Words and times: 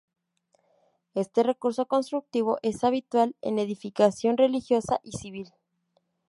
Este 1.13 1.43
recurso 1.43 1.85
constructivo 1.85 2.57
es 2.63 2.83
habitual 2.83 3.35
en 3.43 3.59
edificación 3.59 4.35
religiosa 4.35 4.99
y 5.03 5.11
civil. 5.15 5.53